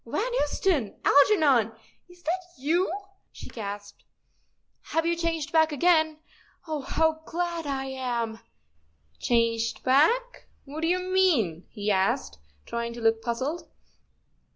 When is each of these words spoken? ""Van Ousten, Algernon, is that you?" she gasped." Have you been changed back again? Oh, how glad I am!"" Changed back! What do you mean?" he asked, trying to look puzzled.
""Van 0.07 0.31
Ousten, 0.41 0.95
Algernon, 1.05 1.71
is 2.09 2.23
that 2.23 2.41
you?" 2.57 2.91
she 3.31 3.45
gasped." 3.49 4.03
Have 4.93 5.05
you 5.05 5.11
been 5.13 5.21
changed 5.23 5.51
back 5.51 5.71
again? 5.71 6.17
Oh, 6.67 6.81
how 6.81 7.21
glad 7.27 7.67
I 7.67 7.85
am!"" 7.85 8.39
Changed 9.19 9.83
back! 9.83 10.47
What 10.65 10.81
do 10.81 10.87
you 10.87 10.97
mean?" 11.01 11.65
he 11.75 11.91
asked, 11.91 12.39
trying 12.65 12.93
to 12.93 12.99
look 13.01 13.21
puzzled. 13.21 13.69